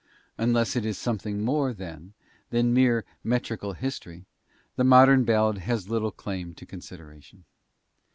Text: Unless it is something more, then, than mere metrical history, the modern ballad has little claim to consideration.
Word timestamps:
Unless 0.39 0.75
it 0.75 0.83
is 0.83 0.97
something 0.97 1.41
more, 1.43 1.73
then, 1.73 2.13
than 2.49 2.73
mere 2.73 3.05
metrical 3.23 3.73
history, 3.73 4.25
the 4.75 4.83
modern 4.83 5.25
ballad 5.25 5.59
has 5.59 5.89
little 5.89 6.09
claim 6.11 6.55
to 6.55 6.65
consideration. 6.65 7.45